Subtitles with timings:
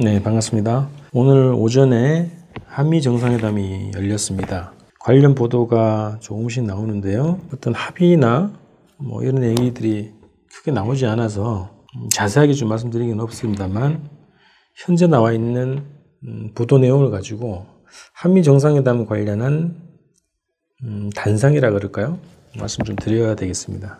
[0.00, 0.88] 네, 반갑습니다.
[1.12, 2.30] 오늘 오전에
[2.66, 4.72] 한미 정상회담이 열렸습니다.
[5.00, 7.40] 관련 보도가 조금씩 나오는데요.
[7.52, 8.52] 어떤 합의나
[8.98, 10.12] 뭐 이런 얘기들이
[10.54, 14.08] 크게 나오지 않아서 자세하게 좀 말씀드리긴 없습니다만
[14.76, 15.84] 현재 나와 있는
[16.22, 17.66] 음, 보도 내용을 가지고
[18.14, 19.82] 한미 정상회담 관련한
[20.84, 22.20] 음, 단상이라 그럴까요?
[22.56, 23.98] 말씀 좀 드려야 되겠습니다.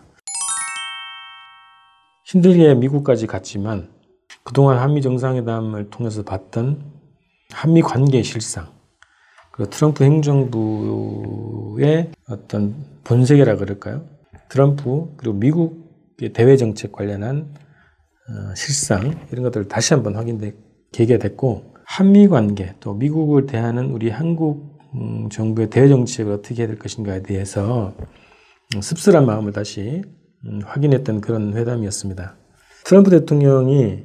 [2.25, 3.98] 힘들게 미국까지 갔지만
[4.43, 6.83] 그동안 한미 정상회담을 통해서 봤던
[7.51, 8.67] 한미 관계 실상,
[9.51, 14.05] 그리고 트럼프 행정부의 어떤 본색이라 그럴까요?
[14.47, 17.53] 트럼프 그리고 미국의 대외 정책 관련한
[18.29, 24.79] 어, 실상 이런 것들을 다시 한번 확인되게 됐고 한미 관계 또 미국을 대하는 우리 한국
[24.95, 27.93] 음, 정부의 대외 정책을 어떻게 해야 될 것인가에 대해서
[28.75, 30.03] 음, 씁쓸한 마음을 다시
[30.45, 32.35] 음, 확인했던 그런 회담이었습니다.
[32.85, 34.03] 트럼프 대통령이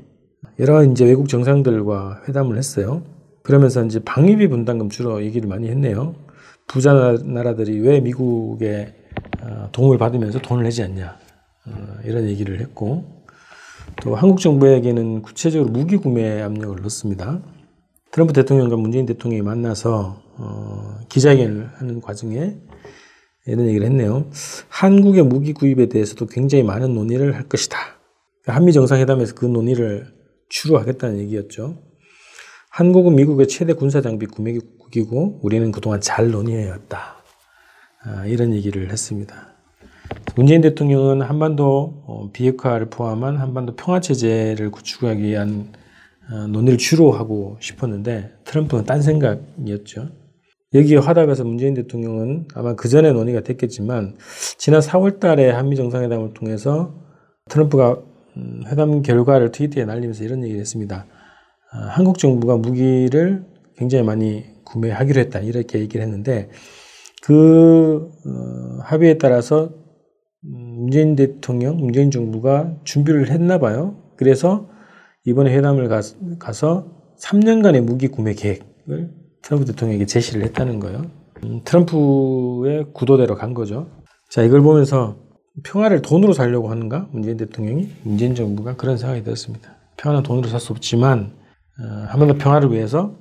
[0.58, 3.02] 여러 이제 외국 정상들과 회담을 했어요.
[3.42, 6.14] 그러면서 이제 방위비 분담금 주로 얘기를 많이 했네요.
[6.66, 8.94] 부자 나라들이 왜 미국의
[9.42, 11.18] 어, 도움을 받으면서 돈을 내지 않냐
[11.66, 11.70] 어,
[12.04, 13.24] 이런 얘기를 했고
[14.02, 17.42] 또 한국 정부에게는 구체적으로 무기 구매 압력을 넣습니다.
[18.10, 22.56] 트럼프 대통령과 문재인 대통령이 만나서 어, 기자회견을 하는 과정에
[23.46, 24.30] 이런 얘기를 했네요.
[24.68, 27.76] 한국의 무기 구입에 대해서도 굉장히 많은 논의를 할 것이다.
[28.46, 30.13] 한미 정상회담에서 그 논의를
[30.48, 31.78] 주로 하겠다는 얘기였죠.
[32.70, 37.16] 한국은 미국의 최대 군사 장비 구매국이고 우리는 그동안 잘 논의해왔다.
[38.04, 39.54] 아, 이런 얘기를 했습니다.
[40.36, 45.72] 문재인 대통령은 한반도 어, 비핵화를 포함한 한반도 평화 체제를 구축하기 위한
[46.30, 50.08] 어, 논의를 주로 하고 싶었는데 트럼프는 딴 생각이었죠.
[50.74, 54.16] 여기에 화답해서 문재인 대통령은 아마 그 전에 논의가 됐겠지만
[54.58, 56.94] 지난 4월 달에 한미 정상회담을 통해서
[57.48, 58.02] 트럼프가
[58.36, 61.06] 음, 회담 결과를 트위터에 날리면서 이런 얘기를 했습니다.
[61.72, 63.44] 아, 한국 정부가 무기를
[63.76, 65.40] 굉장히 많이 구매하기로 했다.
[65.40, 66.50] 이렇게 얘기를 했는데
[67.22, 69.70] 그 어, 합의에 따라서
[70.44, 73.96] 음, 문재인 대통령, 문재인 정부가 준비를 했나 봐요.
[74.16, 74.68] 그래서
[75.24, 75.88] 이번에 회담을
[76.38, 76.86] 가서
[77.18, 79.10] 3년간의 무기 구매 계획을
[79.42, 81.02] 트럼프 대통령에게 제시를 했다는 거예요.
[81.44, 83.88] 음, 트럼프의 구도대로 간 거죠.
[84.30, 85.23] 자, 이걸 보면서
[85.62, 87.06] 평화를 돈으로 살려고 하는가?
[87.12, 89.76] 문재인 대통령이, 문재인 정부가 그런 생각이 들었습니다.
[89.96, 91.32] 평화는 돈으로 살 수 없지만,
[91.78, 93.14] 어, 한번더 평화를 위해서,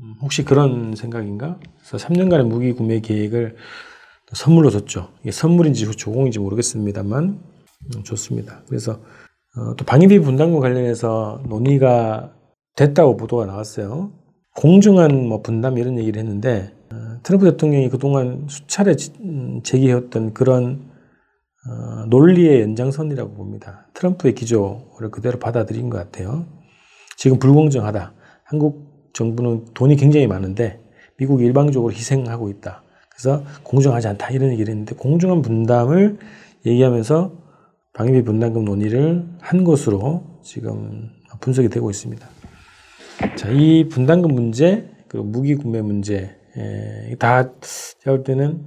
[0.00, 1.58] 음, 혹시 그런 생각인가?
[1.78, 3.56] 그래서 3년간의 무기 구매 계획을
[4.32, 5.10] 선물로 줬죠.
[5.22, 7.24] 이게 선물인지 조공인지 모르겠습니다만,
[7.94, 8.62] 음, 좋습니다.
[8.68, 8.98] 그래서,
[9.56, 12.32] 어, 또 방위비 분담금 관련해서 논의가
[12.74, 14.10] 됐다고 보도가 나왔어요.
[14.56, 20.95] 공정한 뭐 분담 이런 얘기를 했는데, 어, 트럼프 대통령이 그동안 수차례 음, 제기해왔던 그런 어,
[22.08, 23.86] 논리의 연장선이라고 봅니다.
[23.94, 26.46] 트럼프의 기조를 그대로 받아들인 것 같아요.
[27.16, 28.12] 지금 불공정하다.
[28.44, 30.80] 한국 정부는 돈이 굉장히 많은데
[31.18, 32.82] 미국이 일방적으로 희생하고 있다.
[33.10, 34.30] 그래서 공정하지 않다.
[34.30, 36.18] 이런 얘기를 했는데 공정한 분담을
[36.66, 37.32] 얘기하면서
[37.94, 41.10] 방위비 분담금 논의를 한 것으로 지금
[41.40, 42.28] 분석이 되고 있습니다.
[43.36, 46.36] 자, 이 분담금 문제, 그 무기 구매 문제,
[47.18, 48.66] 다 제가 볼 때는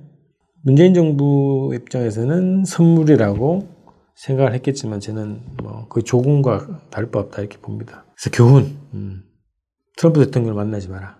[0.64, 3.68] 문재인 정부 입장에서는 선물이라고
[4.16, 8.04] 생각을 했겠지만 저는 뭐 그 조공과 다를 바 없다 이렇게 봅니다.
[8.16, 9.24] 그래서 교훈, 음,
[9.98, 11.18] 트럼프 대통령을 만나지 마라.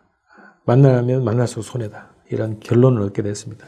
[0.66, 2.10] 만나면 만날수록 손해다.
[2.30, 3.66] 이런 결론을 얻게 됐습니다.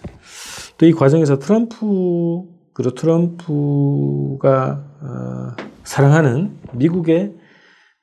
[0.77, 2.43] 또 이 과정에서 트럼프
[2.73, 7.33] 그리고 트럼프가 어, 사랑하는 미국의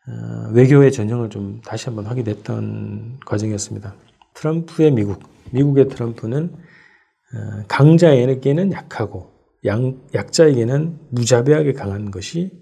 [0.08, 3.94] 어, 외교의 전형을 좀 다시 한번 확인했던 과정이었습니다.
[4.34, 5.20] 트럼프의 미국,
[5.52, 6.67] 미국의 트럼프는 어,
[7.68, 9.32] 강자에게는 약하고
[9.64, 12.52] 양, 약자에게는 무자비하게 강한 것이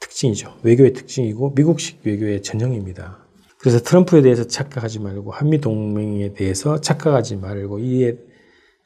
[0.00, 0.58] 특징이죠.
[0.62, 3.24] 외교의 특징이고 미국식 외교의 전형입니다.
[3.58, 8.18] 그래서 트럼프에 대해서 착각하지 말고 한미 동맹에 대해서 착각하지 말고 이에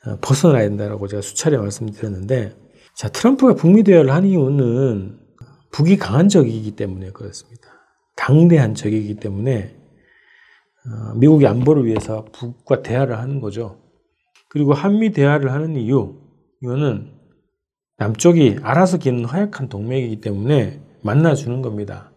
[0.06, 2.54] 어, 벗어나야 된다라고 제가 수차례 말씀드렸는데
[2.94, 5.18] 자 트럼프가 북미 대화를 한 이유는
[5.72, 7.68] 북이 강한 적이기 때문에 그렇습니다.
[8.14, 9.76] 강대한 적이기 때문에
[10.86, 13.87] 어, 미국의 안보를 위해서 북과 대화를 하는 거죠.
[14.48, 16.16] 그리고 한미 대화를 하는 이유,
[16.62, 17.12] 이거는
[17.98, 22.12] 남쪽이 알아서 기는 허약한 동맹이기 때문에 만나주는 겁니다.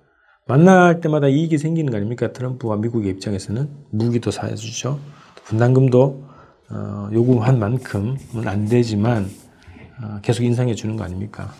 [0.48, 2.34] 만날 때마다 이익이 생기는 거 아닙니까?
[2.34, 5.00] 트럼프와 미국의 입장에서는 무기도 사주죠.
[5.46, 6.24] 분담금도
[6.72, 9.28] 어, 요구한 만큼은 안 되지만
[10.02, 11.54] 어, 계속 인상해 주는 거 아닙니까?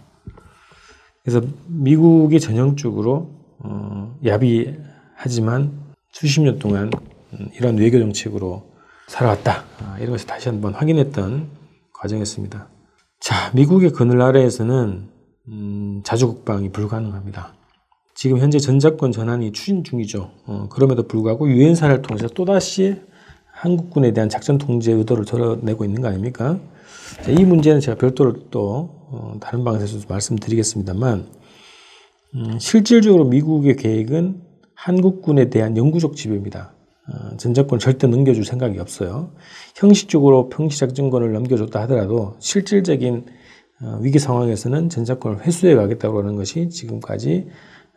[1.24, 3.30] 그래서 미국이 전형적으로
[3.60, 5.72] 어, 야비하지만
[6.12, 6.90] 수십 년 동안
[7.34, 8.71] 음, 이런 외교 정책으로
[9.12, 9.66] 살아왔다.
[9.80, 11.50] 아, 이런 것을 다시 한번 확인했던
[11.94, 12.70] 과정이었습니다.
[13.20, 15.10] 자, 미국의 그늘 아래에서는
[15.50, 17.54] 음, 자주 국방이 불가능합니다.
[18.16, 20.32] 지금 현재 전자권 전환이 추진 중이죠.
[20.46, 23.02] 어, 그럼에도 불구하고 유엔 사를 통해서 또다시
[23.52, 26.60] 한국군에 대한 작전 통제 의도를 드러내고 있는 거 아닙니까?
[27.22, 31.28] 자, 이 문제는 제가 별도로 또 어, 다른 방송에서 말씀드리겠습니다만
[32.36, 34.42] 음, 실질적으로 미국의 계획은
[34.74, 36.74] 한국군에 대한 영구적 지배입니다.
[37.12, 39.32] 어, 전자권 절대 넘겨줄 생각이 없어요.
[39.76, 43.26] 형식적으로 평시작전권을 넘겨줬다 하더라도 실질적인
[43.82, 47.48] 어, 위기 상황에서는 전자권을 회수해 가겠다고 하는 것이 지금까지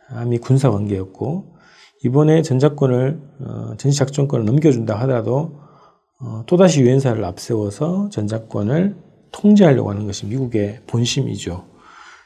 [0.09, 1.55] 아미 군사 관계였고
[2.03, 5.59] 이번에 전자권을 어, 전시작전권을 넘겨준다 하더라도
[6.19, 8.95] 어, 또다시 유엔사를 앞세워서 전자권을
[9.31, 11.65] 통제하려고 하는 것이 미국의 본심이죠.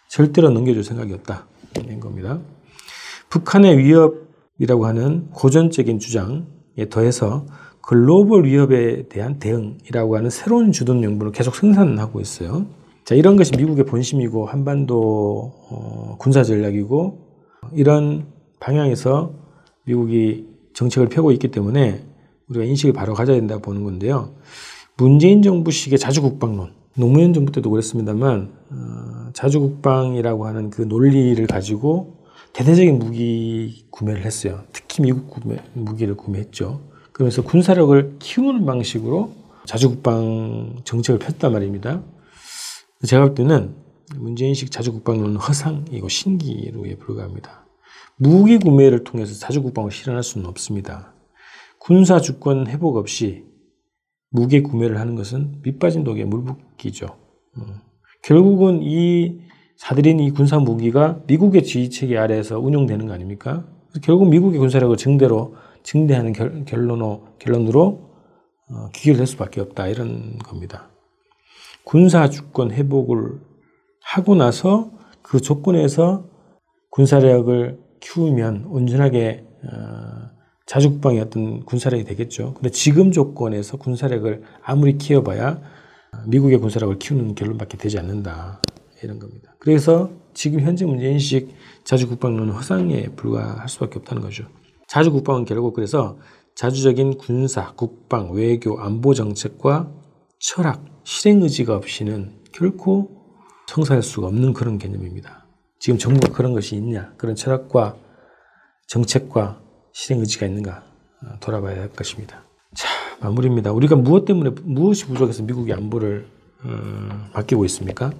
[0.10, 1.48] 절대로 넘겨줄 생각이 없다.
[1.74, 2.40] 된 겁니다.
[3.30, 6.44] 북한의 위협이라고 하는 고전적인 주장에
[6.88, 7.46] 더해서
[7.82, 12.68] 글로벌 위협에 대한 대응이라고 하는 새로운 주둔 명분을 계속 생산하고 있어요.
[13.04, 17.18] 자, 이런 것이 미국의 본심이고 한반도 어, 군사 전략이고
[17.74, 18.28] 이런
[18.60, 19.32] 방향에서
[19.86, 22.04] 미국이 정책을 펴고 있기 때문에
[22.50, 24.36] 우리가 인식을 바로 가져야 된다고 보는 건데요.
[24.96, 32.19] 문재인 정부식의 자주국방론, 노무현 정부 때도 그랬습니다만 어, 자주국방이라고 하는 그 논리를 가지고
[32.54, 34.64] 대대적인 무기 구매를 했어요.
[34.74, 36.82] 특히 미국 구매, 무기를 구매했죠.
[37.12, 39.34] 그러면서 군사력을 키우는 방식으로
[39.66, 42.04] 자주국방 정책을 폈단 말입니다.
[43.06, 43.76] 제가 볼 때는
[44.16, 47.66] 문재인식 자주국방론은 허상이고 신기루에 불과합니다.
[48.18, 51.14] 무기 구매를 통해서 자주국방을 실현할 수는 없습니다.
[51.80, 53.46] 군사 주권 회복 없이
[54.30, 57.06] 무기 구매를 하는 것은 밑빠진 독에 물붓기죠.
[57.06, 57.62] 어.
[58.24, 59.40] 결국은 이
[59.80, 63.66] 사들인 이 군사 무기가 미국의 지휘 체계 아래에서 운용되는 거 아닙니까?
[64.04, 68.10] 결국 미국의 군사력을 증대로 증대하는 결, 결론으로 결론으로
[68.70, 70.90] 어, 기결될 수밖에 없다 이런 겁니다.
[71.86, 73.40] 군사 주권 회복을
[74.04, 74.92] 하고 나서
[75.22, 76.26] 그 조건에서
[76.90, 80.30] 군사력을 키우면 온전하게 어,
[80.66, 82.54] 자주국방이 어떤 군사력이 되겠죠.
[82.56, 85.62] 근데 지금 조건에서 군사력을 아무리 키워봐야
[86.28, 88.62] 미국의 군사력을 키우는 결론밖에 되지 않는다.
[89.04, 89.56] 이런 겁니다.
[89.60, 91.54] 그래서 지금 현재 문제인식
[91.84, 94.46] 자주국방론은 허상에 불과할 수밖에 없다는 거죠.
[94.88, 96.18] 자주국방은 결국 그래서
[96.56, 99.92] 자주적인 군사, 국방, 외교, 안보 정책과
[100.40, 103.20] 철학, 실행 의지가 없이는 결코
[103.68, 105.46] 성사할 수가 없는 그런 개념입니다.
[105.80, 107.14] 지금 정부가 그런 것이 있냐?
[107.18, 107.96] 그런 철학과
[108.88, 109.62] 정책과
[109.94, 110.84] 실행 의지가 있는가?
[111.24, 112.44] 어, 돌아봐야 할 것입니다.
[112.76, 112.88] 자,
[113.22, 113.72] 마무리입니다.
[113.72, 116.28] 우리가 무엇 때문에, 무엇이 부족해서 미국이 안보를,
[116.64, 118.12] 어, 맡기고 있습니까?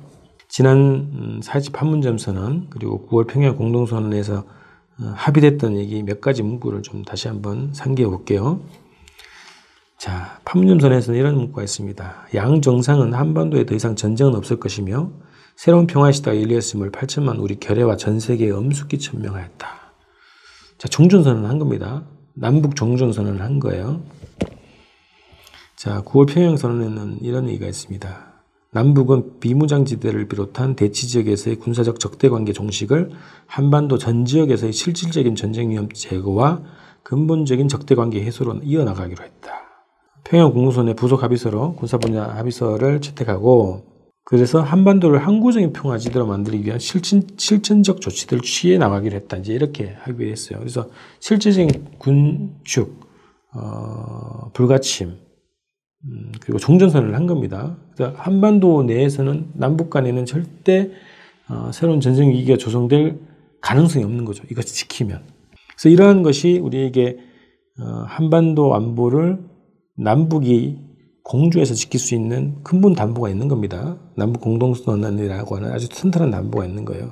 [0.50, 6.82] 지난 4.27 음, 판문점 선언, 그리고 9월 평양 공동선언에서 어, 합의됐던 얘기 몇 가지 문구를
[6.82, 8.60] 좀 다시 한번 상기해 볼게요.
[10.00, 12.28] 자, 판문점 선언에서는 이런 문구가 있습니다.
[12.34, 15.12] 양 정상은 한반도에 더 이상 전쟁은 없을 것이며
[15.56, 19.68] 새로운 평화 시대가 열렸음을 8천만 우리 결의와 전 세계에 엄숙히 천명하였다.
[20.80, 22.06] 자, 종전선언을 한 겁니다.
[22.34, 24.02] 남북 종전선언을 한 거예요.
[25.76, 28.29] 자, 9월 평양선언에는 이런 얘기가 있습니다.
[28.72, 33.10] 남북은 비무장지대를 비롯한 대치 지역에서의 군사적 적대 관계 종식을
[33.48, 36.62] 한반도 전 지역에서의 실질적인 전쟁 위험 제거와
[37.02, 39.52] 근본적인 적대 관계 해소로 이어나가기로 했다.
[40.24, 43.86] 평양 공무선의 부속 합의서로 군사 분야 합의서를 채택하고
[44.24, 49.38] 그래서 한반도를 항구적인 평화지대로 만들기 위한 실천, 실천적 조치들을 취해 나가기로 했다.
[49.38, 50.60] 이제 이렇게 합의했어요.
[50.60, 50.88] 그래서
[51.20, 53.00] 실질적인 군축,
[53.56, 55.18] 어, 불가침,
[56.06, 57.78] 음, 그리고 종전선을 한 겁니다.
[57.94, 60.92] 그래서 한반도 내에서는 남북 간에는 절대
[61.50, 63.20] 어, 새로운 전쟁 위기가 조성될
[63.62, 64.44] 가능성이 없는 거죠.
[64.50, 65.24] 이것이 지키면.
[65.76, 67.18] 그래서 이러한 것이 우리에게
[67.80, 69.40] 어, 한반도 안보를
[69.98, 70.78] 남북이
[71.24, 74.00] 공주에서 지킬 수 있는 근본 담보가 있는 겁니다.
[74.16, 77.12] 남북 공동선언이라고 하는 아주 튼튼한 담보가 있는 거예요.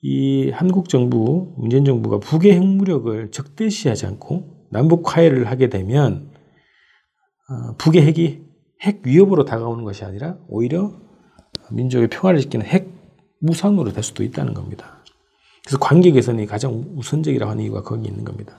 [0.00, 6.37] 이 한국 정부, 문재인 정부가 북의 핵무력을 적대시하지 않고 남북 화해를 하게 되면 어,
[7.78, 8.42] 북의 핵이
[8.82, 10.92] 핵 위협으로 다가오는 것이 아니라 오히려
[11.70, 12.88] 민족의 평화를 지키는 핵
[13.40, 15.02] 무상으로 될 수도 있다는 겁니다.
[15.64, 18.56] 그래서 관계 개선이 가장 우선적이라고 하는 이유가 거기 있는 겁니다.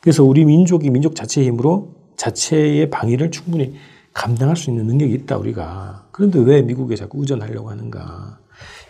[0.00, 3.74] 그래서 우리 민족이 민족 자체의 힘으로 자체의 방위를 충분히
[4.12, 6.08] 감당할 수 있는 능력이 있다 우리가.
[6.10, 8.38] 그런데 왜 미국에 자꾸 의존하려고 하는가?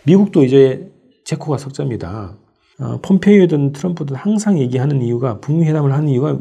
[0.03, 0.91] 미국도 이제
[1.25, 2.35] 제코가 석자입니다.
[2.79, 6.39] 어, 폼페이오든 트럼프든 항상 얘기하는 이유가 북미 회담을 하는 이유가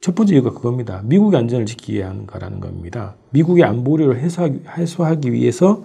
[0.00, 1.02] 첫 번째 이유가 그겁니다.
[1.04, 3.16] 미국의 안전을 지키기 위한 거라는 겁니다.
[3.30, 5.84] 미국의 안보리를 해소하기, 해소하기 위해서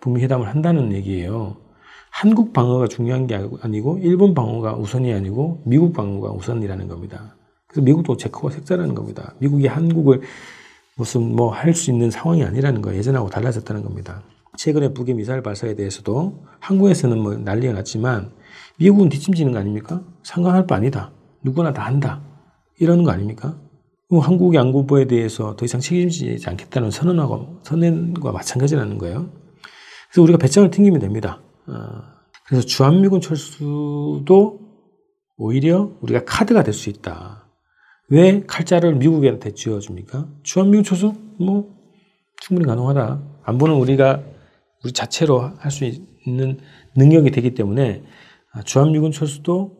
[0.00, 1.56] 북미 회담을 한다는 얘기예요.
[2.10, 7.36] 한국 방어가 중요한 게 아니고 일본 방어가 우선이 아니고 미국 방어가 우선이라는 겁니다.
[7.66, 9.34] 그래서 미국도 제코가 색자라는 겁니다.
[9.38, 10.20] 미국이 한국을
[10.96, 12.98] 무슨 뭐 할 수 있는 상황이 아니라는 거예요.
[12.98, 14.22] 예전하고 달라졌다는 겁니다.
[14.58, 18.32] 최근에 북의 미사일 발사에 대해서도 한국에서는 뭐 난리가 났지만
[18.76, 20.02] 미국은 뒷짐지는 거 아닙니까?
[20.22, 21.10] 상관할 바 아니다.
[21.42, 22.20] 누구나 다 한다.
[22.82, 23.60] 이러는 거 아닙니까?
[24.10, 29.30] 한국의 안보에 대해서 더 이상 책임지지 않겠다는 선언하고 선언과 마찬가지라는 거예요.
[30.10, 31.40] 그래서 우리가 배짱을 튕기면 됩니다.
[31.68, 31.72] 어,
[32.46, 34.60] 그래서 주한미군 철수도
[35.36, 37.48] 오히려 우리가 카드가 될 수 있다.
[38.08, 40.28] 왜 칼자를 미국한테 쥐어줍니까?
[40.42, 41.72] 주한미군 철수 뭐
[42.42, 43.22] 충분히 가능하다.
[43.44, 44.22] 안보는 우리가
[44.84, 45.84] 우리 자체로 할 수
[46.26, 46.58] 있는
[46.96, 48.02] 능력이 되기 때문에
[48.66, 49.78] 주한미군 철수도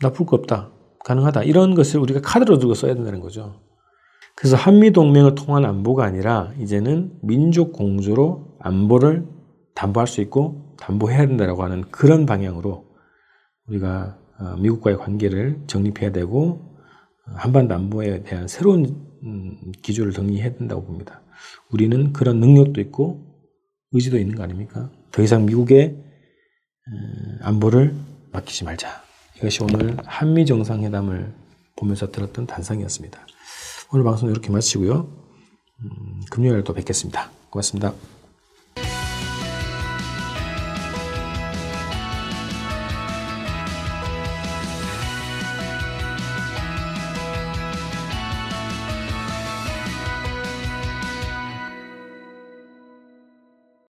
[0.00, 0.70] 나쁠 거 없다.
[1.04, 1.44] 가능하다.
[1.44, 3.60] 이런 것을 우리가 카드로 들고 써야 된다는 거죠.
[4.34, 9.26] 그래서 한미동맹을 통한 안보가 아니라 이제는 민족 공조로 안보를
[9.74, 12.84] 담보할 수 있고 담보해야 된다라고 하는 그런 방향으로
[13.68, 16.74] 우리가 어, 미국과의 관계를 정립해야 되고
[17.28, 21.22] 어, 한반도 안보에 대한 새로운 음, 기조를 정리해야 된다고 봅니다.
[21.70, 23.24] 우리는 그런 능력도 있고
[23.92, 24.90] 의지도 있는 거 아닙니까?
[25.12, 25.96] 더 이상 미국의
[27.42, 27.94] 안보를
[28.32, 29.03] 맡기지 말자.
[29.44, 31.34] 이것이 오늘 한미 정상회담을
[31.76, 33.26] 보면서 들었던 단상이었습니다.
[33.92, 35.06] 오늘 방송 이렇게 마치고요.
[35.80, 37.30] 음, 금요일에 또 뵙겠습니다.
[37.50, 37.92] 고맙습니다.